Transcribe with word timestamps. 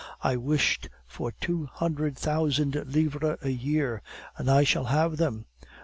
I 0.23 0.35
wished 0.35 0.89
for 1.05 1.31
two 1.31 1.67
hundred 1.67 2.17
thousand 2.17 2.73
livres 2.87 3.37
a 3.43 3.51
year, 3.51 4.01
and 4.35 4.49
I 4.49 4.63
shall 4.63 4.85
have 4.85 5.17
them. 5.17 5.45